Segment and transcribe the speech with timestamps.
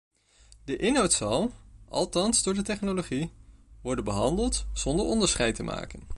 [0.63, 1.51] De inhoud zal,
[1.89, 3.31] althans door de technologie,
[3.81, 6.07] worden behandeld zonder onderscheid te maken.